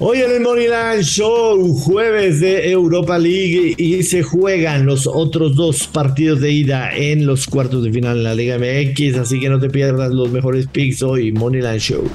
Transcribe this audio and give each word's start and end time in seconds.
Hoy 0.00 0.22
en 0.22 0.32
el 0.32 0.40
Moneyline 0.40 1.02
Show, 1.02 1.72
jueves 1.72 2.40
de 2.40 2.68
Europa 2.68 3.16
League 3.16 3.76
y 3.78 4.02
se 4.02 4.24
juegan 4.24 4.86
los 4.86 5.06
otros 5.06 5.54
dos 5.54 5.86
partidos 5.86 6.40
de 6.40 6.50
ida 6.50 6.92
en 6.96 7.26
los 7.26 7.46
cuartos 7.46 7.84
de 7.84 7.92
final 7.92 8.18
en 8.18 8.24
la 8.24 8.34
Liga 8.34 8.58
MX, 8.58 9.18
así 9.18 9.38
que 9.38 9.48
no 9.48 9.60
te 9.60 9.70
pierdas 9.70 10.12
los 10.12 10.32
mejores 10.32 10.66
picks 10.66 11.00
hoy, 11.02 11.30
Moneyline 11.30 11.78
Show. 11.78 12.10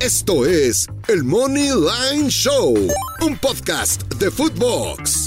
Esto 0.00 0.46
es 0.46 0.88
el 1.08 1.22
Money 1.22 1.68
Line 1.68 2.30
Show, 2.30 2.74
un 3.20 3.36
podcast 3.36 4.02
de 4.14 4.30
Footbox. 4.30 5.23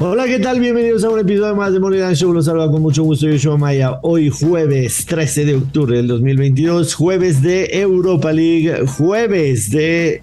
Hola, 0.00 0.26
¿qué 0.26 0.38
tal? 0.38 0.60
Bienvenidos 0.60 1.02
a 1.02 1.10
un 1.10 1.18
episodio 1.18 1.56
más 1.56 1.72
de 1.72 1.80
Moneyline 1.80 2.14
Show. 2.14 2.32
Los 2.32 2.44
saluda 2.44 2.70
con 2.70 2.80
mucho 2.82 3.02
gusto 3.02 3.26
Yoshua 3.26 3.56
Maya. 3.56 3.98
Hoy 4.02 4.30
jueves 4.30 5.04
13 5.06 5.44
de 5.44 5.56
octubre 5.56 5.96
del 5.96 6.06
2022, 6.06 6.94
jueves 6.94 7.42
de 7.42 7.68
Europa 7.72 8.32
League, 8.32 8.86
jueves 8.86 9.72
de 9.72 10.22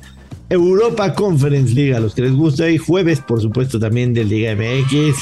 Europa 0.49 1.13
Conference 1.13 1.73
League, 1.73 1.93
a 1.93 1.99
los 1.99 2.15
que 2.15 2.21
les 2.21 2.31
gusta, 2.31 2.69
y 2.69 2.77
jueves, 2.77 3.19
por 3.19 3.41
supuesto, 3.41 3.77
también 3.77 4.13
de 4.13 4.23
Liga 4.23 4.55
MX. 4.55 5.17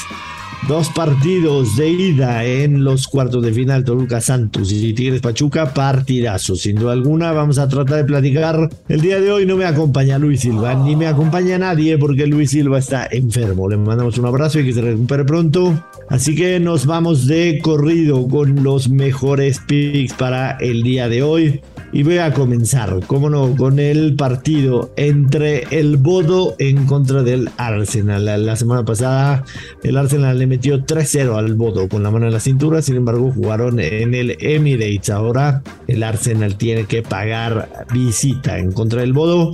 Dos 0.68 0.88
partidos 0.88 1.76
de 1.76 1.90
ida 1.90 2.42
en 2.42 2.84
los 2.84 3.06
cuartos 3.06 3.42
de 3.42 3.52
final, 3.52 3.84
Toluca 3.84 4.22
Santos 4.22 4.72
y 4.72 4.94
Tigres 4.94 5.20
Pachuca, 5.20 5.74
partidazo, 5.74 6.56
sin 6.56 6.76
duda 6.76 6.92
alguna. 6.92 7.32
Vamos 7.32 7.58
a 7.58 7.68
tratar 7.68 7.98
de 7.98 8.04
platicar. 8.04 8.70
El 8.88 9.02
día 9.02 9.20
de 9.20 9.30
hoy 9.30 9.44
no 9.44 9.56
me 9.56 9.66
acompaña 9.66 10.18
Luis 10.18 10.40
Silva, 10.40 10.74
ni 10.74 10.96
me 10.96 11.06
acompaña 11.06 11.58
nadie 11.58 11.98
porque 11.98 12.26
Luis 12.26 12.52
Silva 12.52 12.78
está 12.78 13.06
enfermo. 13.10 13.68
Le 13.68 13.76
mandamos 13.76 14.16
un 14.16 14.24
abrazo 14.24 14.58
y 14.58 14.64
que 14.64 14.72
se 14.72 14.80
recupere 14.80 15.24
pronto. 15.24 15.84
Así 16.08 16.34
que 16.34 16.58
nos 16.60 16.86
vamos 16.86 17.26
de 17.26 17.58
corrido 17.62 18.26
con 18.26 18.62
los 18.62 18.88
mejores 18.88 19.60
picks 19.60 20.14
para 20.14 20.52
el 20.52 20.82
día 20.82 21.10
de 21.10 21.22
hoy. 21.22 21.60
Y 21.94 22.02
voy 22.02 22.18
a 22.18 22.32
comenzar, 22.32 23.06
como 23.06 23.30
no, 23.30 23.54
con 23.54 23.78
el 23.78 24.16
partido 24.16 24.90
entre 24.96 25.62
el 25.70 25.96
Bodo 25.96 26.56
en 26.58 26.86
contra 26.86 27.22
del 27.22 27.50
Arsenal. 27.56 28.24
La, 28.24 28.36
la 28.36 28.56
semana 28.56 28.84
pasada 28.84 29.44
el 29.84 29.96
Arsenal 29.96 30.36
le 30.36 30.48
metió 30.48 30.84
3-0 30.84 31.38
al 31.38 31.54
Bodo 31.54 31.88
con 31.88 32.02
la 32.02 32.10
mano 32.10 32.26
en 32.26 32.32
la 32.32 32.40
cintura, 32.40 32.82
sin 32.82 32.96
embargo 32.96 33.30
jugaron 33.32 33.78
en 33.78 34.12
el 34.12 34.36
Emirates. 34.40 35.08
Ahora 35.08 35.62
el 35.86 36.02
Arsenal 36.02 36.56
tiene 36.56 36.86
que 36.86 37.02
pagar 37.02 37.86
visita 37.92 38.58
en 38.58 38.72
contra 38.72 39.02
del 39.02 39.12
Bodo. 39.12 39.52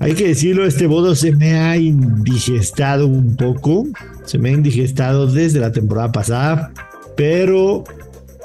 Hay 0.00 0.14
que 0.14 0.28
decirlo, 0.28 0.64
este 0.64 0.86
Bodo 0.86 1.14
se 1.14 1.32
me 1.32 1.56
ha 1.58 1.76
indigestado 1.76 3.06
un 3.06 3.36
poco, 3.36 3.86
se 4.24 4.38
me 4.38 4.48
ha 4.48 4.52
indigestado 4.52 5.26
desde 5.26 5.60
la 5.60 5.72
temporada 5.72 6.10
pasada, 6.10 6.72
pero 7.18 7.84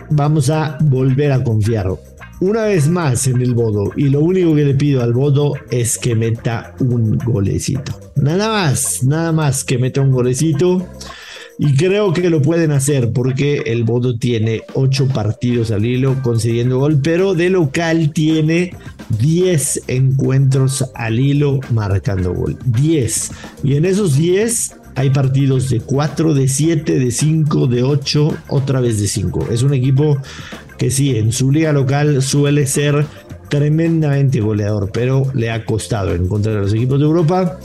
vamos 0.09 0.49
a 0.49 0.77
volver 0.81 1.31
a 1.31 1.41
confiar 1.45 1.87
una 2.39 2.63
vez 2.63 2.87
más 2.87 3.27
en 3.27 3.41
el 3.41 3.53
Bodo 3.53 3.91
y 3.95 4.09
lo 4.09 4.19
único 4.19 4.53
que 4.55 4.65
le 4.65 4.75
pido 4.75 5.01
al 5.01 5.13
Bodo 5.13 5.53
es 5.71 5.97
que 5.97 6.15
meta 6.15 6.75
un 6.79 7.17
golecito. 7.17 7.99
Nada 8.15 8.49
más, 8.49 9.03
nada 9.03 9.31
más 9.31 9.63
que 9.63 9.77
meta 9.77 10.01
un 10.01 10.11
golecito. 10.11 10.87
Y 11.59 11.75
creo 11.75 12.13
que 12.13 12.29
lo 12.29 12.39
pueden 12.43 12.71
hacer 12.71 13.11
porque 13.11 13.63
el 13.65 13.83
Bodo 13.83 14.19
tiene 14.19 14.61
8 14.75 15.07
partidos 15.07 15.71
al 15.71 15.87
hilo 15.87 16.21
concediendo 16.21 16.77
gol, 16.77 16.99
pero 17.01 17.33
de 17.33 17.49
local 17.49 18.11
tiene 18.13 18.75
10 19.17 19.85
encuentros 19.87 20.85
al 20.93 21.19
hilo 21.19 21.59
marcando 21.71 22.35
gol. 22.35 22.59
10. 22.65 23.31
Y 23.63 23.75
en 23.75 23.85
esos 23.85 24.15
10 24.15 24.75
hay 24.93 25.09
partidos 25.09 25.69
de 25.69 25.79
4, 25.79 26.35
de 26.35 26.47
7, 26.47 26.99
de 26.99 27.11
5, 27.11 27.65
de 27.65 27.81
8, 27.81 28.37
otra 28.49 28.79
vez 28.79 28.99
de 28.99 29.07
5. 29.07 29.47
Es 29.51 29.63
un 29.63 29.73
equipo 29.73 30.19
que 30.77 30.91
sí, 30.91 31.17
en 31.17 31.31
su 31.31 31.51
liga 31.51 31.73
local 31.73 32.21
suele 32.21 32.65
ser 32.67 33.05
tremendamente 33.49 34.41
goleador, 34.41 34.91
pero 34.91 35.31
le 35.33 35.51
ha 35.51 35.65
costado 35.65 36.13
en 36.13 36.27
contra 36.27 36.53
de 36.53 36.59
los 36.59 36.73
equipos 36.73 36.99
de 36.99 37.05
Europa. 37.05 37.59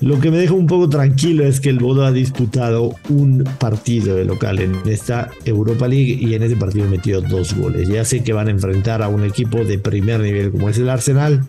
Lo 0.00 0.18
que 0.18 0.30
me 0.30 0.38
deja 0.38 0.54
un 0.54 0.66
poco 0.66 0.88
tranquilo 0.88 1.44
es 1.44 1.60
que 1.60 1.68
el 1.68 1.78
Bodo 1.78 2.06
ha 2.06 2.12
disputado 2.12 2.94
un 3.10 3.44
partido 3.58 4.16
de 4.16 4.24
local 4.24 4.58
en 4.58 4.74
esta 4.86 5.30
Europa 5.44 5.86
League 5.86 6.18
y 6.18 6.32
en 6.34 6.42
ese 6.42 6.56
partido 6.56 6.88
metió 6.88 7.20
dos 7.20 7.54
goles. 7.54 7.86
Ya 7.86 8.04
sé 8.06 8.22
que 8.22 8.32
van 8.32 8.48
a 8.48 8.50
enfrentar 8.50 9.02
a 9.02 9.08
un 9.08 9.24
equipo 9.24 9.62
de 9.62 9.78
primer 9.78 10.20
nivel 10.20 10.52
como 10.52 10.70
es 10.70 10.78
el 10.78 10.88
Arsenal, 10.88 11.42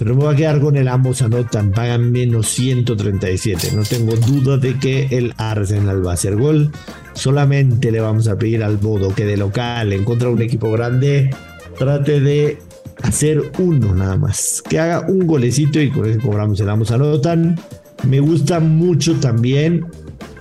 pero 0.00 0.16
me 0.16 0.24
voy 0.24 0.34
a 0.34 0.36
quedar 0.36 0.60
con 0.60 0.76
el 0.76 0.88
ambos 0.88 1.22
anotan, 1.22 1.70
pagan 1.70 2.10
menos 2.10 2.48
137. 2.48 3.70
No 3.76 3.82
tengo 3.84 4.16
duda 4.16 4.56
de 4.56 4.78
que 4.78 5.06
el 5.12 5.32
Arsenal 5.36 6.04
va 6.04 6.10
a 6.10 6.14
hacer 6.14 6.34
gol. 6.34 6.72
Solamente 7.16 7.90
le 7.90 8.00
vamos 8.00 8.28
a 8.28 8.36
pedir 8.36 8.62
al 8.62 8.76
Bodo 8.76 9.14
que 9.14 9.24
de 9.24 9.38
local 9.38 9.92
en 9.94 10.04
contra 10.04 10.28
de 10.28 10.34
un 10.34 10.42
equipo 10.42 10.70
grande 10.70 11.30
trate 11.78 12.20
de 12.20 12.58
hacer 13.02 13.42
uno 13.58 13.94
nada 13.94 14.16
más. 14.18 14.62
Que 14.68 14.78
haga 14.78 15.06
un 15.08 15.26
golecito 15.26 15.80
y 15.80 15.90
con 15.90 16.06
eso 16.06 16.20
cobramos 16.20 16.60
el 16.60 16.68
ambos 16.68 16.90
anotan. 16.90 17.58
Me 18.06 18.20
gusta 18.20 18.60
mucho 18.60 19.14
también 19.16 19.86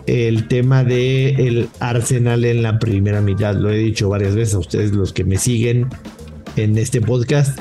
el 0.06 0.50
tema 0.50 0.84
de 0.84 1.48
el 1.48 1.70
Arsenal 1.80 2.44
en 2.44 2.62
la 2.62 2.78
primera 2.78 3.22
mitad. 3.22 3.56
Lo 3.56 3.72
he 3.72 3.78
dicho 3.78 4.10
varias 4.10 4.36
veces 4.36 4.56
a 4.56 4.60
ustedes 4.60 4.92
los 4.92 5.14
que 5.14 5.24
me 5.24 5.38
siguen 5.38 5.88
en 6.58 6.78
este 6.78 7.00
podcast. 7.00 7.58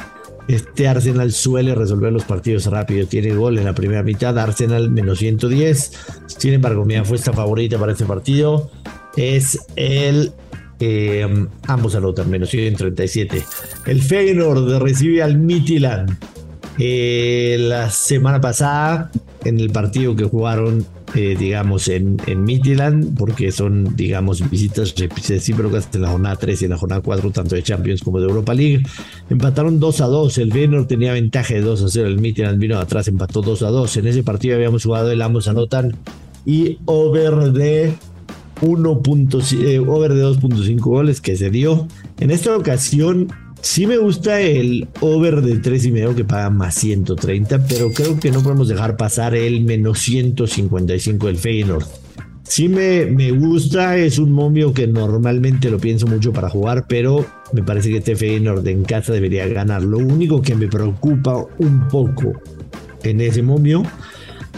Este 0.48 0.88
Arsenal 0.88 1.32
suele 1.32 1.74
resolver 1.76 2.12
los 2.12 2.24
partidos 2.24 2.66
rápido. 2.66 3.06
Tiene 3.06 3.32
gol 3.32 3.58
en 3.58 3.64
la 3.64 3.74
primera 3.74 4.02
mitad. 4.02 4.36
Arsenal 4.40 4.90
menos 4.90 5.20
110. 5.20 5.92
Sin 6.26 6.52
embargo, 6.52 6.84
mi 6.84 6.96
apuesta 6.96 7.32
favorita 7.32 7.78
para 7.78 7.92
este 7.92 8.04
partido 8.04 8.70
es 9.16 9.58
el. 9.76 10.32
Eh, 10.80 11.26
ambos 11.68 11.94
anotan 11.94 12.28
menos 12.28 12.50
137. 12.50 13.42
El 13.86 14.02
Feyenoord 14.02 14.82
recibe 14.82 15.22
al 15.22 15.38
Midtjylland. 15.38 16.16
Eh, 16.76 17.56
la 17.60 17.88
semana 17.88 18.40
pasada, 18.40 19.10
en 19.44 19.60
el 19.60 19.70
partido 19.70 20.16
que 20.16 20.24
jugaron, 20.24 20.84
eh, 21.14 21.36
digamos, 21.38 21.86
en, 21.86 22.16
en 22.26 22.42
Midtjylland, 22.42 23.16
porque 23.16 23.52
son, 23.52 23.94
digamos, 23.94 24.50
visitas 24.50 24.92
recíprocas 24.96 25.88
en 25.94 26.02
la 26.02 26.08
jornada 26.08 26.34
3 26.34 26.62
y 26.62 26.64
en 26.64 26.72
la 26.72 26.78
jornada 26.78 27.00
4, 27.00 27.30
tanto 27.30 27.54
de 27.54 27.62
Champions 27.62 28.02
como 28.02 28.18
de 28.18 28.26
Europa 28.26 28.52
League. 28.52 28.82
Empataron 29.30 29.78
2 29.78 30.00
a 30.00 30.06
2. 30.06 30.38
El 30.38 30.52
Feyenoord 30.52 30.88
tenía 30.88 31.12
ventaja 31.12 31.54
de 31.54 31.60
2 31.60 31.82
a 31.82 31.88
0. 31.88 32.08
El 32.08 32.20
Midtjylland 32.20 32.58
vino 32.58 32.78
atrás, 32.78 33.06
empató 33.06 33.40
2 33.40 33.62
a 33.62 33.68
2. 33.68 33.96
En 33.98 34.06
ese 34.08 34.24
partido 34.24 34.56
habíamos 34.56 34.82
jugado 34.82 35.12
el 35.12 35.22
ambos 35.22 35.46
anotan 35.46 35.96
y 36.44 36.78
over 36.86 37.52
de 37.52 37.94
1. 38.64 39.02
Eh, 39.60 39.78
over 39.78 40.14
de 40.14 40.24
2.5 40.24 40.80
goles 40.80 41.20
que 41.20 41.36
se 41.36 41.50
dio. 41.50 41.86
En 42.18 42.30
esta 42.30 42.56
ocasión 42.56 43.28
Sí 43.64 43.86
me 43.86 43.96
gusta 43.96 44.42
el 44.42 44.86
over 45.00 45.40
de 45.40 45.56
3 45.56 45.86
y 45.86 45.90
medio 45.90 46.14
que 46.14 46.22
paga 46.22 46.50
más 46.50 46.74
130, 46.74 47.66
pero 47.66 47.90
creo 47.92 48.20
que 48.20 48.30
no 48.30 48.42
podemos 48.42 48.68
dejar 48.68 48.98
pasar 48.98 49.34
el 49.34 49.62
menos 49.62 50.00
155 50.00 51.28
del 51.28 51.38
Feyenoord. 51.38 51.86
Sí 52.42 52.68
me, 52.68 53.06
me 53.06 53.30
gusta, 53.30 53.96
es 53.96 54.18
un 54.18 54.32
momio 54.32 54.74
que 54.74 54.86
normalmente 54.86 55.70
lo 55.70 55.78
pienso 55.78 56.06
mucho 56.06 56.30
para 56.30 56.50
jugar, 56.50 56.84
pero 56.86 57.24
me 57.54 57.62
parece 57.62 57.88
que 57.88 57.96
este 57.96 58.16
Feyenoord 58.16 58.68
en 58.68 58.84
casa 58.84 59.14
debería 59.14 59.48
ganar. 59.48 59.82
Lo 59.82 59.96
único 59.96 60.42
que 60.42 60.54
me 60.54 60.68
preocupa 60.68 61.46
un 61.56 61.88
poco 61.88 62.34
en 63.02 63.22
ese 63.22 63.42
momio 63.42 63.82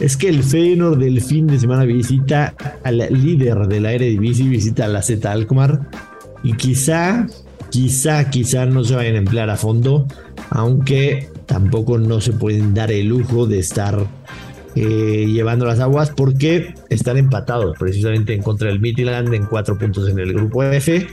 es 0.00 0.16
que 0.16 0.28
el 0.28 0.42
Feyenoord 0.42 0.98
del 0.98 1.20
fin 1.20 1.46
de 1.46 1.58
semana 1.58 1.84
visita 1.84 2.54
al 2.84 2.98
líder 2.98 3.66
de 3.66 3.80
la 3.80 3.92
Eredivisie, 3.92 4.48
visita 4.48 4.84
a 4.84 4.88
la 4.88 5.02
Z 5.02 5.30
Alkmaar 5.30 5.88
y 6.42 6.52
quizá 6.54 7.26
quizá, 7.70 8.30
quizá 8.30 8.66
no 8.66 8.84
se 8.84 8.94
vayan 8.94 9.14
a 9.14 9.18
emplear 9.18 9.50
a 9.50 9.56
fondo, 9.56 10.06
aunque 10.50 11.28
tampoco 11.46 11.98
no 11.98 12.20
se 12.20 12.32
pueden 12.32 12.74
dar 12.74 12.90
el 12.90 13.08
lujo 13.08 13.46
de 13.46 13.58
estar 13.58 14.06
eh, 14.74 15.26
llevando 15.28 15.64
las 15.66 15.80
aguas 15.80 16.10
porque 16.10 16.74
están 16.90 17.16
empatados 17.16 17.76
precisamente 17.78 18.34
en 18.34 18.42
contra 18.42 18.68
del 18.68 18.80
Midland 18.80 19.32
en 19.32 19.46
cuatro 19.46 19.78
puntos 19.78 20.08
en 20.08 20.18
el 20.18 20.32
grupo 20.32 20.62
F. 20.62 21.06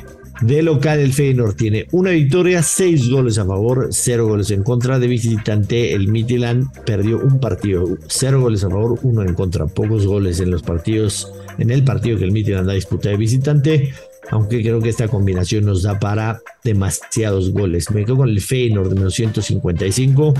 De 0.43 0.61
local, 0.61 0.99
el 0.99 1.13
Feyenoord 1.13 1.55
tiene 1.55 1.87
una 1.93 2.09
victoria, 2.09 2.61
seis 2.63 3.09
goles 3.09 3.37
a 3.37 3.45
favor, 3.45 3.87
cero 3.91 4.27
goles 4.27 4.51
en 4.51 4.61
contra. 4.61 4.99
De 4.99 5.07
visitante, 5.07 5.93
el 5.93 6.09
Midland 6.09 6.67
perdió 6.85 7.19
un 7.19 7.39
partido, 7.39 7.97
cero 8.07 8.41
goles 8.41 8.65
a 8.65 8.69
favor, 8.69 8.99
uno 9.03 9.21
en 9.21 9.35
contra. 9.35 9.67
Pocos 9.67 10.05
goles 10.05 10.41
en 10.41 10.51
los 10.51 10.61
partidos, 10.61 11.31
en 11.59 11.71
el 11.71 11.85
partido 11.85 12.17
que 12.17 12.25
el 12.25 12.33
Midland 12.33 12.69
ha 12.69 12.73
disputado 12.73 13.11
de 13.11 13.17
visitante 13.17 13.93
aunque 14.31 14.61
creo 14.61 14.81
que 14.81 14.89
esta 14.89 15.07
combinación 15.07 15.65
nos 15.65 15.83
da 15.83 15.99
para 15.99 16.41
demasiados 16.63 17.51
goles. 17.51 17.91
Me 17.91 18.05
quedo 18.05 18.17
con 18.17 18.29
el 18.29 18.41
Feyenoord 18.41 18.93
menos 18.93 19.13
155. 19.13 20.33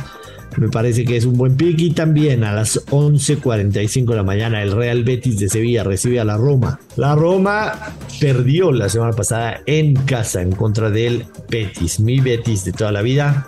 Me 0.58 0.70
parece 0.70 1.04
que 1.04 1.18
es 1.18 1.26
un 1.26 1.36
buen 1.36 1.58
pick 1.58 1.80
y 1.80 1.92
también 1.92 2.44
a 2.44 2.54
las 2.54 2.86
11.45 2.88 4.06
de 4.10 4.16
la 4.16 4.24
mañana 4.24 4.62
el 4.62 4.72
Real 4.72 5.04
Betis 5.04 5.40
de 5.40 5.50
Sevilla 5.50 5.84
recibe 5.84 6.20
a 6.20 6.26
la 6.26 6.38
Roma. 6.38 6.80
La 6.96 7.16
Roma 7.16 7.74
perdió 8.20 8.72
la 8.72 8.90
semana 8.90 9.14
pasada 9.14 9.62
en 9.66 9.96
casa 9.96 10.42
en 10.42 10.52
contra 10.52 10.90
del 10.90 11.26
Betis, 11.50 12.00
mi 12.00 12.20
Betis 12.20 12.66
de 12.66 12.72
toda 12.72 12.92
la 12.92 13.02
vida. 13.02 13.48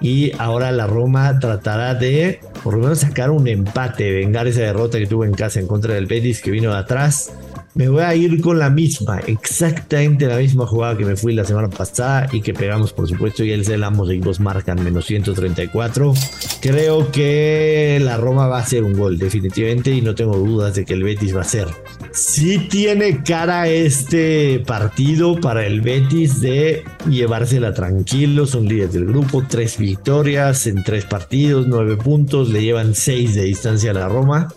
Y 0.00 0.32
ahora 0.38 0.70
la 0.72 0.86
Roma 0.86 1.38
tratará 1.40 1.94
de 1.94 2.38
por 2.62 2.74
lo 2.74 2.82
menos 2.82 3.00
sacar 3.00 3.30
un 3.30 3.48
empate, 3.48 4.12
vengar 4.12 4.46
esa 4.46 4.60
derrota 4.60 4.98
que 4.98 5.06
tuvo 5.06 5.24
en 5.24 5.32
casa 5.32 5.58
en 5.58 5.66
contra 5.66 5.94
del 5.94 6.06
Betis 6.06 6.42
que 6.42 6.50
vino 6.50 6.70
de 6.70 6.78
atrás 6.78 7.32
me 7.76 7.90
voy 7.90 8.02
a 8.02 8.14
ir 8.14 8.40
con 8.40 8.58
la 8.58 8.70
misma, 8.70 9.20
exactamente 9.26 10.26
la 10.26 10.38
misma 10.38 10.66
jugada 10.66 10.96
que 10.96 11.04
me 11.04 11.14
fui 11.14 11.34
la 11.34 11.44
semana 11.44 11.68
pasada 11.68 12.26
y 12.32 12.40
que 12.40 12.54
pegamos, 12.54 12.94
por 12.94 13.06
supuesto, 13.06 13.44
y 13.44 13.52
el 13.52 13.66
Cel 13.66 13.84
ambos 13.84 14.08
equipos 14.10 14.40
marcan 14.40 14.82
menos 14.82 15.04
134. 15.04 16.14
Creo 16.62 17.12
que 17.12 18.00
la 18.02 18.16
Roma 18.16 18.46
va 18.46 18.60
a 18.60 18.66
ser 18.66 18.82
un 18.82 18.94
gol, 18.94 19.18
definitivamente, 19.18 19.90
y 19.90 20.00
no 20.00 20.14
tengo 20.14 20.38
dudas 20.38 20.74
de 20.74 20.86
que 20.86 20.94
el 20.94 21.02
Betis 21.02 21.36
va 21.36 21.42
a 21.42 21.44
ser. 21.44 21.68
Sí 22.12 22.66
tiene 22.70 23.22
cara 23.22 23.68
este 23.68 24.62
partido 24.66 25.38
para 25.38 25.66
el 25.66 25.82
Betis 25.82 26.40
de 26.40 26.82
llevársela 27.10 27.74
tranquilo, 27.74 28.46
son 28.46 28.66
líderes 28.66 28.94
del 28.94 29.04
grupo, 29.04 29.44
tres 29.46 29.76
victorias 29.76 30.66
en 30.66 30.82
tres 30.82 31.04
partidos, 31.04 31.66
nueve 31.68 31.96
puntos, 31.96 32.48
le 32.48 32.62
llevan 32.62 32.94
seis 32.94 33.34
de 33.34 33.42
distancia 33.42 33.90
a 33.90 33.94
la 33.94 34.08
Roma 34.08 34.48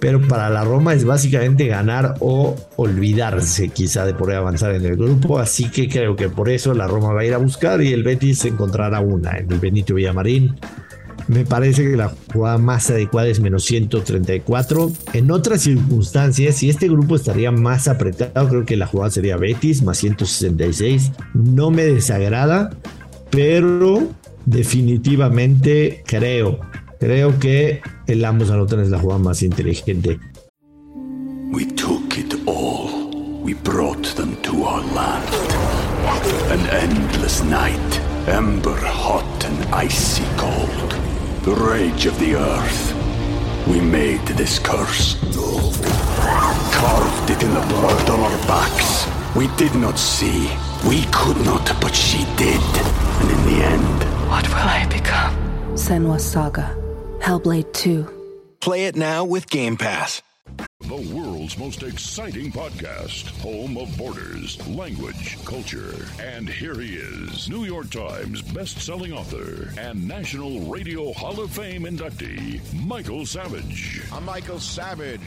pero 0.00 0.20
para 0.26 0.48
la 0.50 0.64
Roma 0.64 0.94
es 0.94 1.04
básicamente 1.04 1.66
ganar 1.66 2.14
o 2.20 2.56
olvidarse 2.76 3.68
quizá 3.68 4.06
de 4.06 4.14
poder 4.14 4.36
avanzar 4.36 4.74
en 4.74 4.84
el 4.84 4.96
grupo, 4.96 5.38
así 5.38 5.70
que 5.70 5.88
creo 5.88 6.16
que 6.16 6.28
por 6.28 6.48
eso 6.48 6.74
la 6.74 6.86
Roma 6.86 7.12
va 7.12 7.20
a 7.20 7.24
ir 7.24 7.34
a 7.34 7.38
buscar 7.38 7.82
y 7.82 7.92
el 7.92 8.02
Betis 8.02 8.44
encontrará 8.46 9.00
una 9.00 9.38
en 9.38 9.52
el 9.52 9.58
Benito 9.58 9.94
Villamarín. 9.94 10.56
Me 11.28 11.44
parece 11.44 11.84
que 11.84 11.96
la 11.96 12.12
jugada 12.32 12.58
más 12.58 12.90
adecuada 12.90 13.28
es 13.28 13.38
menos 13.38 13.64
134. 13.64 14.90
En 15.12 15.30
otras 15.30 15.60
circunstancias, 15.60 16.56
si 16.56 16.70
este 16.70 16.88
grupo 16.88 17.14
estaría 17.14 17.52
más 17.52 17.86
apretado, 17.86 18.48
creo 18.48 18.64
que 18.64 18.76
la 18.76 18.86
jugada 18.86 19.10
sería 19.10 19.36
Betis 19.36 19.82
más 19.82 19.98
166. 19.98 21.12
No 21.34 21.70
me 21.70 21.84
desagrada, 21.84 22.70
pero 23.30 24.08
definitivamente 24.44 26.02
creo 26.06 26.58
Creo 27.00 27.38
que 27.38 27.80
el 28.06 28.22
ambos 28.26 28.50
anotan 28.50 28.80
es 28.80 28.90
la 28.90 28.98
jugada 28.98 29.18
más 29.18 29.42
inteligente. 29.42 30.20
We 31.50 31.64
took 31.64 32.18
it 32.18 32.34
all. 32.46 33.40
We 33.42 33.54
brought 33.54 34.14
them 34.16 34.36
to 34.42 34.64
our 34.66 34.82
land. 34.94 35.24
An 36.50 36.60
endless 36.68 37.42
night, 37.42 37.80
ember 38.28 38.78
hot 38.84 39.46
and 39.46 39.74
icy 39.74 40.24
cold. 40.36 40.94
The 41.44 41.54
rage 41.54 42.04
of 42.06 42.18
the 42.18 42.34
earth. 42.34 42.94
We 43.66 43.80
made 43.80 44.20
this 44.36 44.58
curse. 44.58 45.16
Carved 46.70 47.30
it 47.30 47.42
in 47.42 47.54
the 47.54 47.66
blood 47.68 48.10
on 48.10 48.20
our 48.20 48.38
backs. 48.46 49.06
We 49.34 49.48
did 49.56 49.74
not 49.74 49.98
see. 49.98 50.50
We 50.86 51.06
could 51.12 51.42
not, 51.46 51.64
but 51.80 51.94
she 51.94 52.26
did. 52.36 52.60
And 53.20 53.30
in 53.30 53.42
the 53.46 53.64
end, 53.64 54.04
what 54.28 54.46
will 54.48 54.68
I 54.68 54.86
become? 54.90 55.34
Senwa 55.74 56.20
Saga. 56.20 56.76
Hellblade 57.20 57.72
2. 57.74 58.08
Play 58.60 58.86
it 58.86 58.96
now 58.96 59.24
with 59.24 59.48
Game 59.50 59.76
Pass. 59.76 60.22
The 60.80 61.12
world's 61.14 61.58
most 61.58 61.82
exciting 61.82 62.50
podcast, 62.50 63.28
home 63.42 63.76
of 63.76 63.94
borders, 63.98 64.66
language, 64.66 65.36
culture. 65.44 65.94
And 66.18 66.48
here 66.48 66.74
he 66.74 66.94
is, 66.96 67.48
New 67.48 67.64
York 67.64 67.90
Times 67.90 68.40
best-selling 68.40 69.12
author 69.12 69.70
and 69.78 70.08
National 70.08 70.60
Radio 70.62 71.12
Hall 71.12 71.40
of 71.40 71.50
Fame 71.50 71.82
inductee, 71.82 72.60
Michael 72.86 73.26
Savage. 73.26 74.02
I'm 74.10 74.24
Michael 74.24 74.58
Savage, 74.58 75.20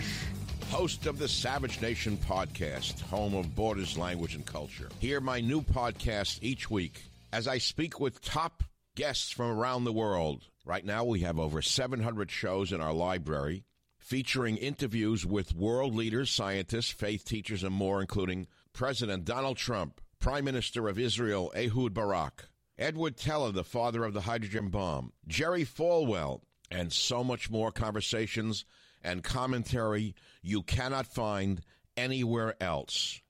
host 0.71 1.05
of 1.05 1.19
the 1.19 1.27
Savage 1.27 1.79
Nation 1.79 2.17
podcast, 2.17 3.01
home 3.01 3.35
of 3.35 3.55
borders, 3.55 3.97
language, 3.97 4.33
and 4.33 4.45
culture. 4.45 4.89
Hear 4.99 5.21
my 5.21 5.39
new 5.41 5.61
podcast 5.61 6.39
each 6.41 6.69
week 6.71 7.03
as 7.31 7.47
I 7.47 7.59
speak 7.59 7.99
with 7.99 8.19
top 8.21 8.63
guests 8.95 9.31
from 9.31 9.51
around 9.51 9.83
the 9.83 9.93
world 9.93 10.41
Right 10.65 10.85
now, 10.85 11.03
we 11.03 11.19
have 11.21 11.39
over 11.39 11.61
700 11.61 12.31
shows 12.31 12.71
in 12.71 12.79
our 12.79 12.93
library 12.93 13.65
featuring 13.99 14.57
interviews 14.57 15.25
with 15.25 15.55
world 15.55 15.93
leaders, 15.93 16.29
scientists, 16.29 16.89
faith 16.89 17.25
teachers, 17.25 17.63
and 17.63 17.73
more, 17.73 17.99
including 17.99 18.47
President 18.71 19.25
Donald 19.25 19.57
Trump, 19.57 19.99
Prime 20.19 20.45
Minister 20.45 20.87
of 20.87 20.97
Israel 20.97 21.51
Ehud 21.55 21.93
Barak, 21.93 22.45
Edward 22.77 23.17
Teller, 23.17 23.51
the 23.51 23.63
father 23.63 24.05
of 24.05 24.13
the 24.13 24.21
hydrogen 24.21 24.69
bomb, 24.69 25.11
Jerry 25.27 25.65
Falwell, 25.65 26.41
and 26.71 26.91
so 26.93 27.23
much 27.23 27.49
more 27.49 27.71
conversations 27.71 28.65
and 29.03 29.23
commentary 29.23 30.15
you 30.41 30.63
cannot 30.63 31.07
find 31.07 31.61
anywhere 31.97 32.55
else. 32.61 33.21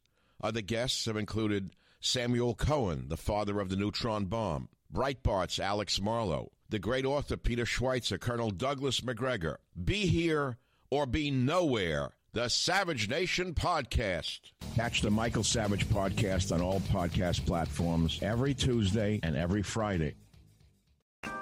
Other 0.41 0.61
guests 0.61 1.05
have 1.05 1.17
included 1.17 1.71
Samuel 1.99 2.53
Cohen, 2.53 3.09
the 3.09 3.17
father 3.17 3.59
of 3.59 3.69
the 3.69 3.75
neutron 3.75 4.25
bomb, 4.25 4.69
Breitbart's 4.91 5.59
Alex 5.59 5.99
Marlowe, 5.99 6.51
the 6.73 6.79
great 6.79 7.05
author 7.05 7.37
Peter 7.37 7.67
Schweitzer, 7.67 8.17
Colonel 8.17 8.49
Douglas 8.49 9.01
McGregor. 9.01 9.57
Be 9.85 10.07
here 10.07 10.57
or 10.89 11.05
be 11.05 11.29
nowhere. 11.29 12.13
The 12.33 12.49
Savage 12.49 13.07
Nation 13.07 13.53
Podcast. 13.53 14.39
Catch 14.75 15.01
the 15.01 15.11
Michael 15.11 15.43
Savage 15.43 15.87
Podcast 15.87 16.51
on 16.51 16.61
all 16.61 16.79
podcast 16.91 17.45
platforms 17.45 18.17
every 18.23 18.55
Tuesday 18.55 19.19
and 19.21 19.35
every 19.35 19.61
Friday. 19.61 20.15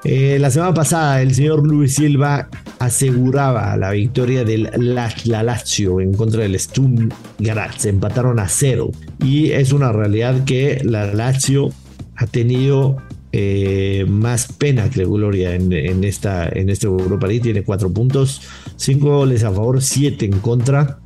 Eh, 0.04 0.38
la 0.38 0.50
semana 0.50 0.74
pasada 0.74 1.22
el 1.22 1.34
señor 1.34 1.66
Luis 1.66 1.96
Silva 1.96 2.50
aseguraba 2.80 3.78
la 3.78 3.92
victoria 3.92 4.44
del 4.44 4.70
la, 4.76 5.44
Lazio 5.44 6.02
en 6.02 6.14
contra 6.14 6.42
del 6.42 6.60
Sturm 6.60 7.10
Graz. 7.40 7.86
Empataron 7.86 8.38
a 8.38 8.50
cero. 8.50 8.92
Y 9.24 9.52
es 9.52 9.72
una 9.72 9.94
realidad 9.94 10.44
que 10.44 10.82
la 10.84 11.14
Lazio 11.14 11.70
ha 12.18 12.28
tenido 12.28 12.98
eh, 13.32 14.06
más 14.08 14.52
pena 14.52 14.90
que 14.90 15.06
gloria 15.06 15.56
en, 15.56 16.04
esta, 16.04 16.50
en 16.50 16.70
este 16.70 16.88
Europa 16.88 17.28
League. 17.28 17.42
Tiene 17.42 17.64
cuatro 17.64 17.92
puntos, 17.92 18.42
cinco 18.76 19.18
goles 19.18 19.44
a 19.44 19.52
favor, 19.52 19.82
siete 19.82 20.26
en 20.26 20.40
contra. 20.40 21.00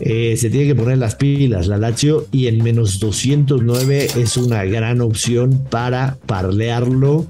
Eh, 0.00 0.36
se 0.36 0.50
tiene 0.50 0.66
que 0.66 0.74
poner 0.74 0.98
las 0.98 1.14
pilas 1.14 1.68
la 1.68 1.78
Lazio 1.78 2.26
y 2.30 2.48
en 2.48 2.62
menos 2.62 3.00
209 3.00 4.08
es 4.16 4.36
una 4.36 4.62
gran 4.64 5.00
opción 5.00 5.64
para 5.70 6.18
parlearlo 6.26 7.26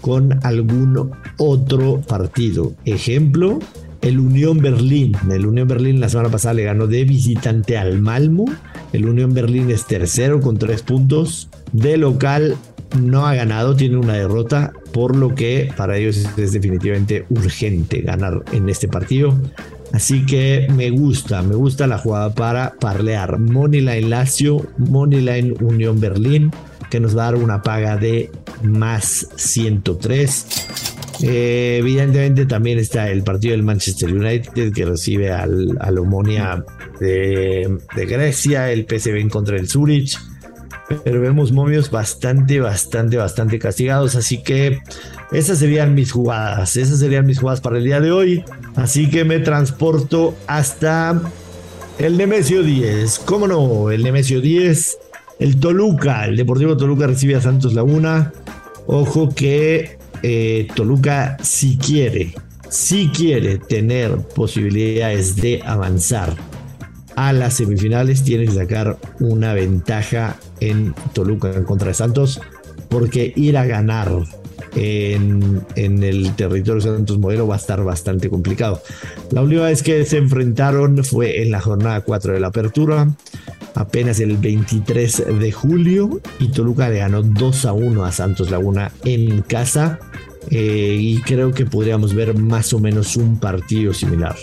con 0.00 0.44
algún 0.46 1.10
otro 1.36 2.00
partido. 2.00 2.72
Ejemplo, 2.86 3.58
el 4.00 4.20
Unión 4.20 4.58
Berlín. 4.58 5.12
El 5.30 5.46
Unión 5.46 5.68
Berlín 5.68 6.00
la 6.00 6.08
semana 6.08 6.30
pasada 6.30 6.54
le 6.54 6.64
ganó 6.64 6.86
de 6.86 7.04
visitante 7.04 7.76
al 7.76 8.00
Malmo. 8.00 8.46
El 8.92 9.06
Unión 9.06 9.34
Berlín 9.34 9.70
es 9.70 9.86
tercero 9.86 10.40
con 10.40 10.56
tres 10.56 10.82
puntos. 10.82 11.48
De 11.72 11.98
local 11.98 12.56
no 12.96 13.26
ha 13.26 13.34
ganado, 13.34 13.76
tiene 13.76 13.96
una 13.96 14.14
derrota, 14.14 14.72
por 14.92 15.16
lo 15.16 15.34
que 15.34 15.72
para 15.76 15.96
ellos 15.96 16.16
es 16.36 16.52
definitivamente 16.52 17.26
urgente 17.28 18.00
ganar 18.00 18.42
en 18.52 18.68
este 18.68 18.88
partido. 18.88 19.38
Así 19.92 20.26
que 20.26 20.68
me 20.74 20.90
gusta, 20.90 21.42
me 21.42 21.54
gusta 21.54 21.86
la 21.86 21.98
jugada 21.98 22.34
para 22.34 22.74
parlear. 22.74 23.38
Moneyline 23.38 24.10
Lazio, 24.10 24.66
Moneyline 24.76 25.54
Unión 25.60 25.98
Berlín, 25.98 26.50
que 26.90 27.00
nos 27.00 27.16
va 27.16 27.28
a 27.28 27.32
dar 27.32 27.42
una 27.42 27.62
paga 27.62 27.96
de 27.96 28.30
más 28.62 29.28
103. 29.36 30.46
Eh, 31.22 31.78
evidentemente 31.80 32.46
también 32.46 32.78
está 32.78 33.10
el 33.10 33.22
partido 33.22 33.52
del 33.52 33.62
Manchester 33.62 34.12
United 34.12 34.72
que 34.72 34.84
recibe 34.84 35.32
al, 35.32 35.76
al 35.80 35.98
Omonia 35.98 36.64
de, 37.00 37.78
de 37.96 38.06
Grecia, 38.06 38.70
el 38.70 38.86
PSV 38.86 39.16
en 39.16 39.28
contra 39.28 39.56
del 39.56 39.68
Zurich 39.68 40.16
pero 41.04 41.20
vemos 41.20 41.52
momios 41.52 41.90
bastante, 41.90 42.60
bastante, 42.60 43.16
bastante 43.16 43.58
castigados. 43.58 44.14
Así 44.14 44.42
que 44.42 44.80
esas 45.32 45.58
serían 45.58 45.94
mis 45.94 46.12
jugadas. 46.12 46.76
Esas 46.76 46.98
serían 46.98 47.26
mis 47.26 47.40
jugadas 47.40 47.60
para 47.60 47.78
el 47.78 47.84
día 47.84 48.00
de 48.00 48.10
hoy. 48.10 48.44
Así 48.76 49.10
que 49.10 49.24
me 49.24 49.38
transporto 49.38 50.34
hasta 50.46 51.20
el 51.98 52.16
Nemesio 52.16 52.62
10. 52.62 53.18
¿Cómo 53.20 53.46
no? 53.46 53.90
El 53.90 54.02
Nemesio 54.02 54.40
10. 54.40 54.98
El 55.38 55.60
Toluca, 55.60 56.26
el 56.26 56.36
Deportivo 56.36 56.76
Toluca 56.76 57.06
recibe 57.06 57.36
a 57.36 57.40
Santos 57.40 57.74
Laguna. 57.74 58.32
Ojo 58.86 59.28
que 59.28 59.98
eh, 60.22 60.66
Toluca 60.74 61.36
si 61.42 61.76
quiere, 61.76 62.34
si 62.70 63.08
quiere 63.08 63.58
tener 63.58 64.16
posibilidades 64.16 65.36
de 65.36 65.62
avanzar 65.64 66.34
a 67.18 67.32
las 67.32 67.54
semifinales, 67.54 68.22
tiene 68.22 68.44
que 68.44 68.52
sacar 68.52 68.96
una 69.18 69.52
ventaja 69.52 70.36
en 70.60 70.94
Toluca 71.12 71.52
en 71.52 71.64
contra 71.64 71.88
de 71.88 71.94
Santos, 71.94 72.40
porque 72.88 73.32
ir 73.34 73.58
a 73.58 73.66
ganar 73.66 74.08
en, 74.76 75.66
el 75.74 76.36
territorio 76.36 76.80
Santos 76.80 77.18
Modelo 77.18 77.48
va 77.48 77.56
a 77.56 77.58
estar 77.58 77.82
bastante 77.82 78.30
complicado. 78.30 78.80
La 79.32 79.42
última 79.42 79.64
vez 79.64 79.82
que 79.82 80.04
se 80.04 80.18
enfrentaron 80.18 81.02
fue 81.02 81.42
en 81.42 81.50
la 81.50 81.60
jornada 81.60 82.02
4 82.02 82.34
de 82.34 82.40
la 82.40 82.46
apertura, 82.48 83.08
apenas 83.74 84.20
el 84.20 84.36
23 84.36 85.40
de 85.40 85.50
julio, 85.50 86.20
y 86.38 86.52
Toluca 86.52 86.88
le 86.88 86.98
ganó 86.98 87.24
2 87.24 87.64
a 87.64 87.72
1 87.72 88.04
a 88.04 88.12
Santos 88.12 88.48
Laguna 88.52 88.92
en 89.04 89.42
casa. 89.42 89.98
Eh, 90.50 90.96
y 91.00 91.20
creo 91.22 91.52
que 91.52 91.66
podríamos 91.66 92.14
ver 92.14 92.38
más 92.38 92.72
o 92.72 92.78
menos 92.78 93.16
un 93.16 93.40
partido 93.40 93.92
similar. 93.92 94.36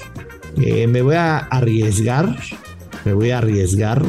Eh, 0.57 0.87
me 0.87 1.01
voy 1.01 1.15
a 1.15 1.37
arriesgar, 1.37 2.35
me 3.03 3.13
voy 3.13 3.31
a 3.31 3.39
arriesgar 3.39 4.01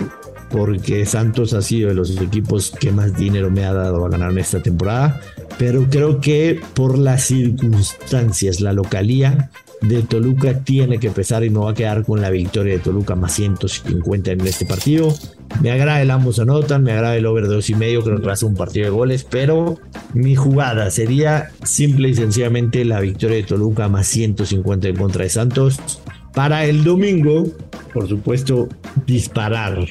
porque 0.50 1.05
Santos 1.07 1.53
ha 1.55 1.62
sido 1.62 1.88
de 1.88 1.95
los 1.95 2.17
equipos 2.21 2.71
que 2.71 2.93
más 2.93 3.17
dinero 3.17 3.50
me 3.50 3.65
ha 3.65 3.73
dado 3.73 4.05
a 4.05 4.09
ganar 4.09 4.31
en 4.31 4.38
esta 4.38 4.62
temporada 4.62 5.21
pero 5.59 5.87
creo 5.88 6.21
que 6.21 6.61
por 6.75 6.99
las 6.99 7.25
circunstancias, 7.25 8.61
la 8.61 8.73
localía 8.73 9.50
de 9.83 10.03
Toluca 10.03 10.61
tiene 10.61 10.99
que 10.99 11.11
pesar 11.11 11.45
y 11.45 11.50
me 11.50 11.59
va 11.59 11.71
a 11.71 11.75
quedar 11.75 12.05
con 12.05 12.21
la 12.21 12.31
victoria 12.31 12.75
de 12.75 12.79
Toluca 12.79 13.15
más 13.15 13.35
150 13.35 14.33
en 14.33 14.41
este 14.43 14.67
partido. 14.67 15.15
Me 15.62 15.71
agrada 15.71 16.03
el 16.03 16.11
ambos 16.11 16.38
anotan, 16.38 16.83
me 16.83 16.93
agrada 16.93 17.17
el 17.17 17.26
over 17.26 17.47
de 17.47 17.55
dos 17.55 17.71
y 17.71 17.75
medio, 17.75 18.03
creo 18.03 18.19
que 18.21 18.26
va 18.26 18.33
a 18.33 18.37
ser 18.37 18.49
un 18.49 18.55
partido 18.55 18.85
de 18.85 18.91
goles, 18.91 19.26
pero 19.29 19.79
mi 20.12 20.35
jugada 20.35 20.91
sería 20.91 21.50
simple 21.62 22.09
y 22.09 22.15
sencillamente 22.15 22.85
la 22.85 23.00
victoria 23.00 23.37
de 23.37 23.43
Toluca 23.45 23.88
más 23.88 24.07
150 24.09 24.88
en 24.88 24.97
contra 24.97 25.25
de 25.25 25.31
Santos. 25.31 26.00
Para 26.37 26.66
el 26.66 26.85
domingo, 26.85 27.47
por 27.95 28.07
supuesto, 28.11 28.69
disparar, 29.07 29.87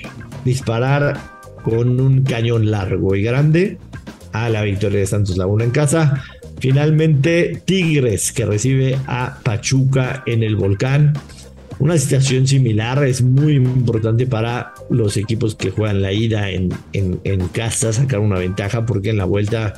disparar 0.45 1.19
con 1.63 1.99
un 1.99 2.21
cañón 2.21 2.69
largo 2.69 3.15
y 3.15 3.23
grande 3.23 3.79
a 4.31 4.49
la 4.49 4.61
victoria 4.61 4.99
de 4.99 5.07
Santos 5.07 5.37
Laguna 5.37 5.63
en 5.63 5.71
casa. 5.71 6.23
Finalmente, 6.59 7.63
Tigres 7.65 8.31
que 8.31 8.45
recibe 8.45 8.95
a 9.07 9.39
Pachuca 9.41 10.21
en 10.27 10.43
el 10.43 10.55
volcán. 10.55 11.13
Una 11.79 11.97
situación 11.97 12.45
similar 12.45 13.03
es 13.03 13.23
muy 13.23 13.55
importante 13.55 14.27
para 14.27 14.75
los 14.91 15.17
equipos 15.17 15.55
que 15.55 15.71
juegan 15.71 16.03
la 16.03 16.13
ida 16.13 16.51
en, 16.51 16.69
en, 16.93 17.47
casa, 17.47 17.91
sacar 17.91 18.19
una 18.19 18.37
ventaja, 18.37 18.85
porque 18.85 19.09
en 19.09 19.17
la 19.17 19.25
vuelta 19.25 19.73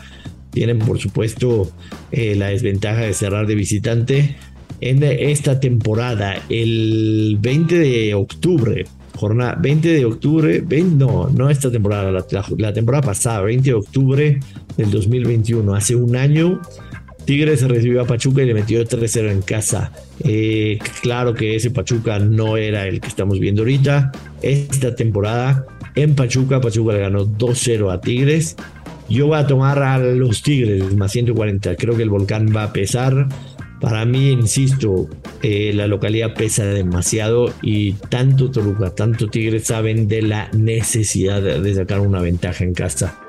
tienen, 0.52 0.80
por 0.80 1.00
supuesto, 1.00 1.72
eh, 2.12 2.36
la 2.36 2.48
desventaja 2.48 3.04
de 3.04 3.14
cerrar 3.14 3.48
de 3.48 3.56
visitante. 3.56 4.36
En 4.80 5.02
esta 5.02 5.60
temporada, 5.60 6.36
el 6.50 7.38
20 7.40 7.80
de 7.80 8.14
octubre, 8.14 8.86
jornada 9.16 9.58
20 9.60 9.90
de 9.90 10.06
octubre, 10.06 10.64
no, 10.84 11.30
no 11.30 11.50
esta 11.50 11.72
temporada, 11.72 12.12
la, 12.58 12.74
temporada 12.74 13.02
pasada, 13.02 13.42
20 13.42 13.70
de 13.70 13.74
octubre 13.74 14.40
del 14.78 14.92
2021, 14.92 15.74
hace 15.74 15.96
un 15.96 16.16
año, 16.16 16.62
Tigres 17.26 17.68
recibió 17.68 18.02
a 18.02 18.06
Pachuca 18.06 18.44
y 18.44 18.46
le 18.46 18.54
metió 18.54 18.82
3-0 18.86 19.32
en 19.32 19.42
casa. 19.42 19.92
Eh, 20.24 20.80
claro 21.02 21.34
que 21.34 21.56
ese 21.56 21.72
Pachuca 21.72 22.20
no 22.20 22.56
era 22.56 22.88
el 22.88 23.02
que 23.02 23.10
estamos 23.10 23.40
viendo 23.40 23.64
ahorita. 23.64 24.12
Esta 24.42 24.96
temporada 24.96 25.66
en 25.96 26.16
Pachuca, 26.16 26.62
Pachuca 26.62 26.94
le 26.94 27.00
ganó 27.00 27.26
2-0 27.26 27.92
a 27.92 28.00
Tigres. 28.00 28.56
Yo 29.10 29.28
voy 29.28 29.40
a 29.40 29.48
tomar 29.48 29.84
a 29.84 29.98
los 29.98 30.42
Tigres 30.42 30.96
más 30.96 31.12
140. 31.12 31.76
Creo 31.76 31.98
que 31.98 32.04
el 32.04 32.10
volcán 32.10 32.54
va 32.56 32.64
a 32.64 32.72
pesar. 32.72 33.28
Para 33.80 34.06
mí, 34.06 34.32
insisto, 34.32 35.08
eh, 35.44 35.72
la 35.74 35.86
localidad 35.86 36.34
pesa 36.34 36.66
demasiado 36.66 37.54
y 37.62 37.94
tanto 37.94 38.50
Toluca, 38.50 38.90
tanto 38.96 39.28
Tigres 39.28 39.66
saben 39.66 40.08
de 40.08 40.24
la 40.24 40.50
necesidad 40.54 41.42
de 41.42 41.74
sacar 41.76 42.00
una 42.00 42.20
ventaja 42.22 42.64
en 42.64 42.74
casa. 42.74 43.20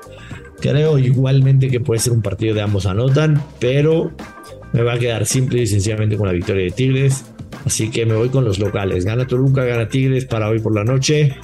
Creo 0.59 0.97
igualmente 0.97 1.69
que 1.69 1.79
puede 1.79 1.99
ser 1.99 2.13
un 2.13 2.21
partido 2.21 2.55
de 2.55 2.61
ambos 2.61 2.85
anotan, 2.85 3.41
pero 3.59 4.11
me 4.73 4.81
va 4.81 4.93
a 4.93 4.99
quedar 4.99 5.25
simple 5.25 5.61
y 5.61 5.67
sencillamente 5.67 6.17
con 6.17 6.27
la 6.27 6.33
victoria 6.33 6.63
de 6.63 6.71
Tigres. 6.71 7.25
Así 7.65 7.89
que 7.89 8.05
me 8.05 8.15
voy 8.15 8.29
con 8.29 8.43
los 8.43 8.59
locales. 8.59 9.05
Gana 9.05 9.27
Toluca, 9.27 9.63
gana 9.63 9.87
Tigres 9.87 10.25
para 10.25 10.49
hoy 10.49 10.59
por 10.59 10.73
la 10.73 10.83
noche. 10.83 11.35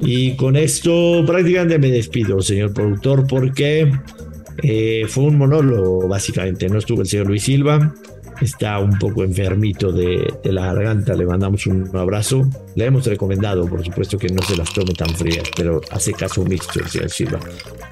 Y 0.00 0.36
con 0.36 0.56
esto 0.56 1.24
prácticamente 1.26 1.78
me 1.78 1.90
despido, 1.90 2.40
señor 2.40 2.72
productor, 2.72 3.26
porque 3.26 3.92
eh, 4.62 5.04
fue 5.08 5.24
un 5.24 5.38
monólogo, 5.38 6.08
básicamente. 6.08 6.68
No 6.68 6.78
estuvo 6.78 7.02
el 7.02 7.06
señor 7.06 7.26
Luis 7.26 7.42
Silva 7.42 7.94
está 8.44 8.78
un 8.78 8.98
poco 8.98 9.24
enfermito 9.24 9.92
de, 9.92 10.32
la 10.44 10.72
garganta, 10.72 11.14
le 11.14 11.26
mandamos 11.26 11.66
un 11.66 11.90
abrazo. 11.94 12.46
Le 12.74 12.86
hemos 12.86 13.06
recomendado, 13.06 13.66
por 13.66 13.84
supuesto, 13.84 14.18
que 14.18 14.28
no 14.28 14.42
se 14.42 14.56
las 14.56 14.72
tome 14.72 14.92
tan 14.94 15.08
frías, 15.10 15.48
pero 15.56 15.80
hace 15.90 16.12
caso 16.12 16.44
mixto 16.44 16.86
señor 16.86 17.10
Silva. 17.10 17.40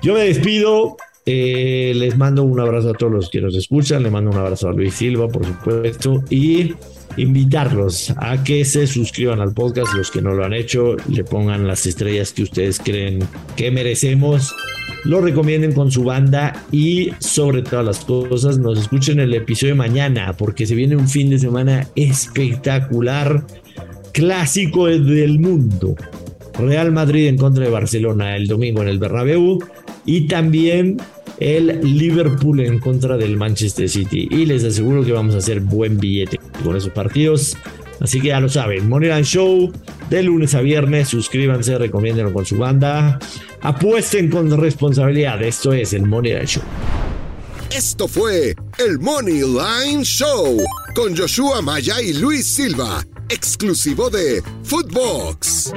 Yo 0.02 0.14
me 0.14 0.20
despido. 0.20 0.96
Eh, 1.24 1.92
les 1.94 2.18
mando 2.18 2.42
un 2.42 2.58
abrazo 2.58 2.90
a 2.90 2.94
todos 2.94 3.12
los 3.12 3.30
que 3.30 3.40
nos 3.40 3.54
escuchan. 3.54 4.02
Le 4.02 4.10
mando 4.10 4.30
un 4.30 4.38
abrazo 4.38 4.68
a 4.68 4.72
Luis 4.72 4.94
Silva, 4.94 5.28
por 5.28 5.46
supuesto. 5.46 6.22
Y 6.30 6.74
invitarlos 7.16 8.12
a 8.16 8.42
que 8.42 8.64
se 8.64 8.86
suscriban 8.86 9.40
al 9.40 9.52
podcast, 9.52 9.94
los 9.94 10.10
que 10.10 10.22
no 10.22 10.32
lo 10.34 10.44
han 10.44 10.52
hecho, 10.52 10.96
le 11.08 11.24
pongan 11.24 11.66
las 11.66 11.86
estrellas 11.86 12.32
que 12.32 12.44
ustedes 12.44 12.78
creen 12.78 13.20
que 13.56 13.70
merecemos, 13.70 14.54
lo 15.04 15.20
recomienden 15.20 15.72
con 15.72 15.90
su 15.90 16.04
banda 16.04 16.64
y 16.70 17.10
sobre 17.18 17.62
todas 17.62 17.84
las 17.84 18.04
cosas 18.04 18.58
nos 18.58 18.78
escuchen 18.78 19.20
el 19.20 19.34
episodio 19.34 19.74
de 19.74 19.78
mañana 19.78 20.34
porque 20.36 20.66
se 20.66 20.74
viene 20.74 20.96
un 20.96 21.08
fin 21.08 21.30
de 21.30 21.38
semana 21.38 21.88
espectacular, 21.96 23.44
clásico 24.12 24.86
del 24.86 25.38
mundo. 25.38 25.96
Real 26.58 26.92
Madrid 26.92 27.28
en 27.28 27.38
contra 27.38 27.64
de 27.64 27.70
Barcelona 27.70 28.36
el 28.36 28.46
domingo 28.46 28.82
en 28.82 28.88
el 28.88 28.98
Bernabéu 28.98 29.58
y 30.04 30.26
también 30.26 30.98
el 31.40 31.80
Liverpool 31.82 32.60
en 32.60 32.78
contra 32.78 33.16
del 33.16 33.36
Manchester 33.36 33.88
City. 33.88 34.28
Y 34.30 34.46
les 34.46 34.62
aseguro 34.64 35.04
que 35.04 35.12
vamos 35.12 35.34
a 35.34 35.38
hacer 35.38 35.60
buen 35.60 35.98
billete 35.98 36.38
con 36.62 36.76
esos 36.76 36.92
partidos. 36.92 37.56
Así 38.00 38.20
que 38.20 38.28
ya 38.28 38.40
lo 38.40 38.48
saben, 38.48 38.88
Moneyline 38.88 39.24
Show 39.24 39.72
de 40.10 40.22
lunes 40.22 40.54
a 40.54 40.60
viernes. 40.60 41.08
Suscríbanse, 41.08 41.78
recomiéndenlo 41.78 42.32
con 42.32 42.44
su 42.44 42.56
banda. 42.56 43.18
Apuesten 43.60 44.28
con 44.28 44.50
responsabilidad. 44.58 45.42
Esto 45.42 45.72
es 45.72 45.92
el 45.92 46.06
Moneyline 46.06 46.46
Show. 46.46 46.62
Esto 47.70 48.08
fue 48.08 48.54
el 48.78 48.98
Moneyline 48.98 50.02
Show 50.02 50.58
con 50.94 51.16
Joshua 51.16 51.62
Maya 51.62 52.02
y 52.02 52.12
Luis 52.12 52.46
Silva, 52.46 53.02
exclusivo 53.30 54.10
de 54.10 54.42
Footbox. 54.64 55.72